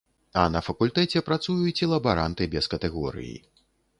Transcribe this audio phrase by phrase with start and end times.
[0.43, 3.37] А на факультэце працуюць і лабаранты без катэгорыі.